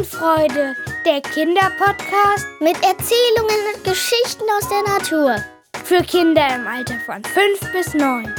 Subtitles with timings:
[0.00, 5.36] Schadenfreude, der Kinderpodcast mit Erzählungen und Geschichten aus der Natur.
[5.84, 8.34] Für Kinder im Alter von 5 bis 9.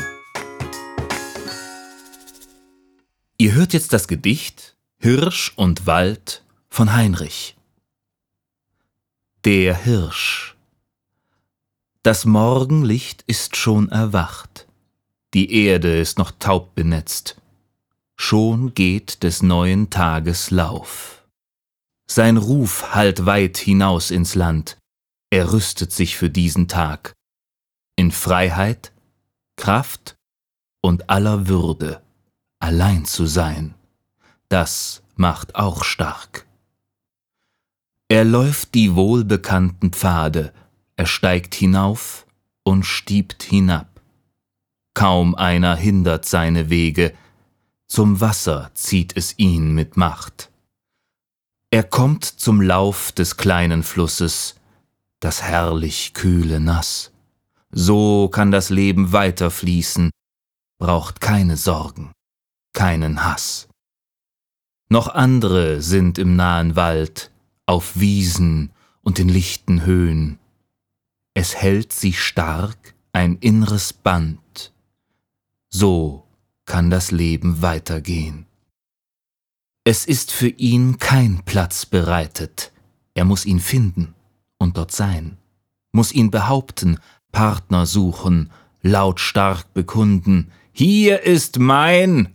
[3.37, 7.55] Ihr hört jetzt das Gedicht Hirsch und Wald von Heinrich.
[9.45, 10.55] Der Hirsch.
[12.01, 14.67] Das Morgenlicht ist schon erwacht.
[15.35, 17.37] Die Erde ist noch taub benetzt
[18.15, 21.20] schon geht des neuen Tages Lauf.
[22.13, 24.77] Sein Ruf hallt weit hinaus ins Land,
[25.29, 27.13] er rüstet sich für diesen Tag.
[27.95, 28.91] In Freiheit,
[29.55, 30.17] Kraft
[30.81, 32.01] und aller Würde
[32.59, 33.75] allein zu sein,
[34.49, 36.45] das macht auch stark.
[38.09, 40.51] Er läuft die wohlbekannten Pfade,
[40.97, 42.27] er steigt hinauf
[42.65, 44.01] und stiebt hinab.
[44.95, 47.13] Kaum einer hindert seine Wege,
[47.87, 50.50] zum Wasser zieht es ihn mit Macht.
[51.73, 54.55] Er kommt zum Lauf des kleinen Flusses,
[55.21, 57.13] das herrlich kühle Nass.
[57.71, 60.11] So kann das Leben weiter fließen,
[60.77, 62.11] braucht keine Sorgen,
[62.73, 63.69] keinen Hass.
[64.89, 67.31] Noch andere sind im nahen Wald,
[67.65, 70.39] auf Wiesen und in lichten Höhen.
[71.33, 74.73] Es hält sie stark ein inneres Band.
[75.69, 76.27] So
[76.65, 78.45] kann das Leben weitergehen.
[79.83, 82.71] Es ist für ihn kein Platz bereitet,
[83.15, 84.13] er muss ihn finden
[84.59, 85.37] und dort sein,
[85.91, 86.99] muss ihn behaupten,
[87.31, 88.51] Partner suchen,
[88.83, 92.31] lautstark bekunden, hier ist mein.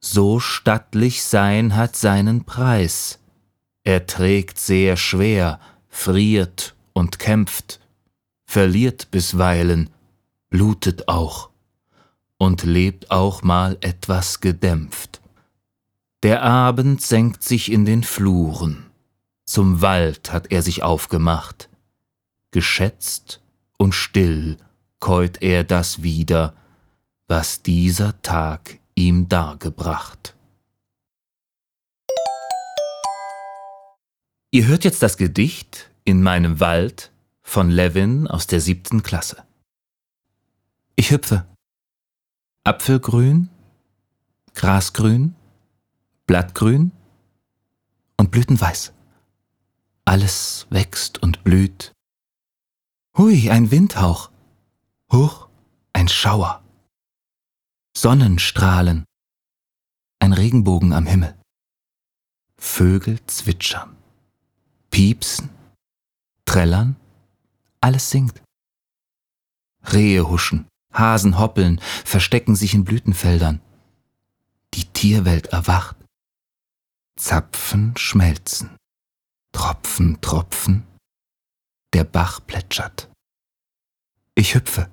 [0.00, 3.18] So stattlich sein hat seinen Preis,
[3.84, 7.80] er trägt sehr schwer, friert und kämpft,
[8.46, 9.90] verliert bisweilen,
[10.48, 11.50] blutet auch
[12.38, 15.21] und lebt auch mal etwas gedämpft.
[16.22, 18.86] Der Abend senkt sich in den Fluren,
[19.44, 21.68] zum Wald hat er sich aufgemacht,
[22.52, 23.42] geschätzt
[23.76, 24.56] und still
[25.00, 26.54] käut er das wieder,
[27.26, 30.36] was dieser Tag ihm dargebracht.
[34.52, 37.10] Ihr hört jetzt das Gedicht In meinem Wald
[37.42, 39.44] von Levin aus der siebten Klasse.
[40.94, 41.46] Ich hüpfe.
[42.64, 43.48] Apfelgrün,
[44.54, 45.34] Grasgrün,
[46.32, 46.92] Blattgrün
[48.16, 48.94] und Blütenweiß.
[50.06, 51.92] Alles wächst und blüht.
[53.18, 54.30] Hui, ein Windhauch.
[55.12, 55.50] Huch,
[55.92, 56.64] ein Schauer.
[57.94, 59.04] Sonnenstrahlen.
[60.20, 61.38] Ein Regenbogen am Himmel.
[62.56, 63.94] Vögel zwitschern,
[64.90, 65.50] piepsen,
[66.46, 66.96] trällern,
[67.82, 68.42] alles singt.
[69.84, 73.60] Rehe huschen, Hasen hoppeln, verstecken sich in Blütenfeldern.
[74.72, 76.01] Die Tierwelt erwacht.
[77.24, 78.76] Zapfen schmelzen.
[79.52, 80.82] Tropfen tropfen.
[81.92, 83.08] Der Bach plätschert.
[84.34, 84.90] Ich hüpfe.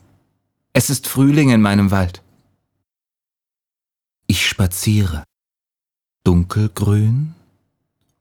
[0.71, 2.21] Es ist Frühling in meinem Wald.
[4.27, 5.23] Ich spaziere.
[6.23, 7.33] Dunkelgrün,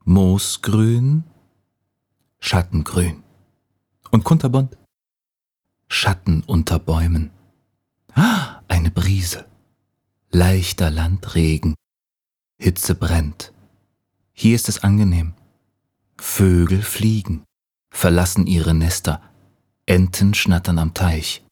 [0.05, 1.23] Moosgrün,
[2.39, 3.23] Schattengrün
[4.09, 4.75] und kunterbunt.
[5.87, 7.29] Schatten unter Bäumen.
[8.15, 9.45] Ah, eine Brise.
[10.31, 11.75] Leichter Landregen.
[12.57, 13.53] Hitze brennt.
[14.41, 15.33] Hier ist es angenehm.
[16.17, 17.43] Vögel fliegen,
[17.91, 19.21] verlassen ihre Nester.
[19.85, 21.43] Enten schnattern am Teich.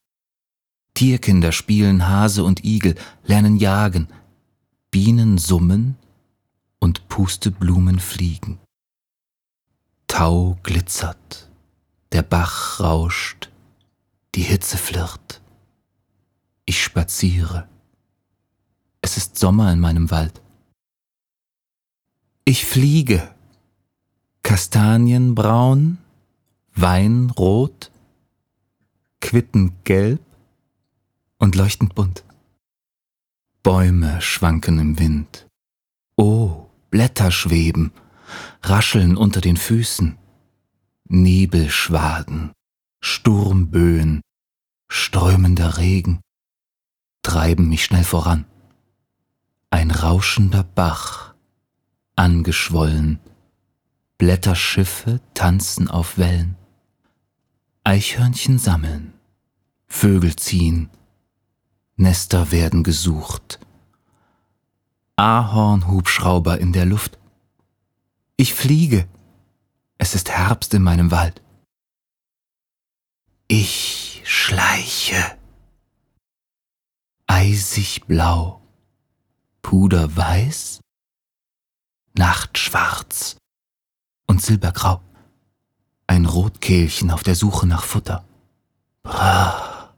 [0.94, 2.94] Tierkinder spielen Hase und Igel,
[3.24, 4.08] lernen jagen.
[4.90, 5.96] Bienen summen
[6.78, 8.58] und Pusteblumen fliegen.
[10.06, 11.50] Tau glitzert,
[12.12, 13.50] der Bach rauscht,
[14.34, 15.42] die Hitze flirrt.
[16.64, 17.68] Ich spaziere.
[19.02, 20.40] Es ist Sommer in meinem Wald.
[22.48, 23.30] Ich fliege.
[24.42, 25.98] Kastanienbraun,
[26.74, 27.90] Weinrot,
[29.20, 30.22] Quittengelb
[31.36, 32.24] und leuchtend bunt.
[33.62, 35.46] Bäume schwanken im Wind.
[36.16, 37.92] Oh, Blätter schweben,
[38.62, 40.16] rascheln unter den Füßen.
[41.04, 42.52] Nebelschwaden,
[43.02, 44.22] Sturmböen,
[44.88, 46.22] strömender Regen
[47.20, 48.46] treiben mich schnell voran.
[49.68, 51.27] Ein rauschender Bach,
[52.18, 53.20] angeschwollen,
[54.18, 56.56] Blätterschiffe tanzen auf Wellen,
[57.84, 59.14] Eichhörnchen sammeln,
[59.86, 60.90] Vögel ziehen,
[61.96, 63.60] Nester werden gesucht,
[65.14, 67.18] Ahornhubschrauber in der Luft.
[68.36, 69.08] Ich fliege,
[69.96, 71.40] es ist Herbst in meinem Wald.
[73.46, 75.38] Ich schleiche.
[77.26, 78.60] Eisig blau,
[79.62, 80.80] puderweiß,
[82.18, 83.36] nachtschwarz
[84.26, 85.00] und silbergrau.
[86.08, 88.24] Ein Rotkehlchen auf der Suche nach Futter.
[89.02, 89.94] Brrr,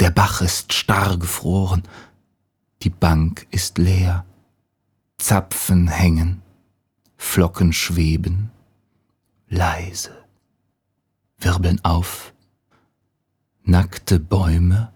[0.00, 1.84] der Bach ist starr gefroren,
[2.82, 4.24] die Bank ist leer,
[5.18, 6.42] Zapfen hängen,
[7.16, 8.50] Flocken schweben,
[9.48, 10.16] leise,
[11.38, 12.32] wirbeln auf,
[13.62, 14.92] nackte Bäume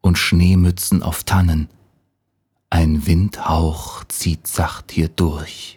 [0.00, 1.68] und Schneemützen auf Tannen,
[2.70, 5.75] ein Windhauch zieht sacht hier durch.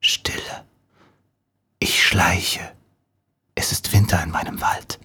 [0.00, 0.64] Stille.
[1.78, 2.72] Ich schleiche.
[3.54, 4.98] Es ist Winter in meinem Wald.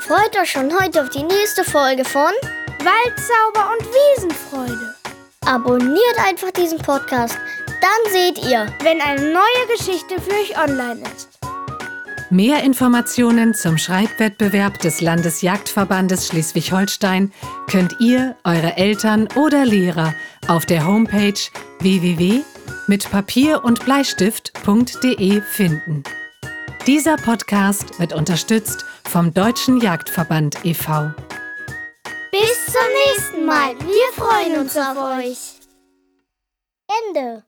[0.00, 2.32] Freut euch schon heute auf die nächste Folge von
[2.80, 4.94] Waldzauber und Wiesenfreude.
[5.46, 7.38] Abonniert einfach diesen Podcast.
[7.66, 11.41] Dann seht ihr, wenn eine neue Geschichte für euch online ist.
[12.32, 17.30] Mehr Informationen zum Schreibwettbewerb des Landesjagdverbandes Schleswig-Holstein
[17.70, 20.14] könnt ihr, eure Eltern oder Lehrer
[20.48, 21.38] auf der Homepage
[21.80, 26.04] www.mitpapier und Bleistift.de finden.
[26.86, 31.12] Dieser Podcast wird unterstützt vom Deutschen Jagdverband e.V.
[32.30, 33.78] bis zum nächsten Mal.
[33.78, 35.60] Wir freuen uns auf euch.
[37.10, 37.44] Ende.